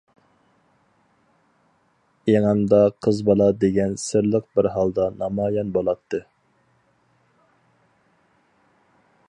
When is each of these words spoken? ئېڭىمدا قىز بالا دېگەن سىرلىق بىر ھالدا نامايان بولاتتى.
ئېڭىمدا 2.31 2.79
قىز 3.07 3.19
بالا 3.27 3.49
دېگەن 3.65 3.93
سىرلىق 4.05 4.47
بىر 4.57 4.69
ھالدا 4.77 5.07
نامايان 5.19 5.71
بولاتتى. 5.79 6.25